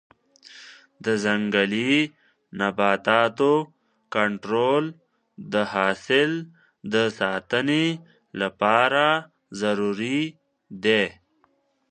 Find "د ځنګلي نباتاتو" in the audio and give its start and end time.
1.05-3.53